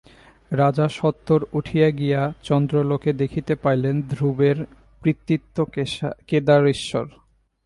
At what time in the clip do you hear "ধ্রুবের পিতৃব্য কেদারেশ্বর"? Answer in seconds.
4.09-7.05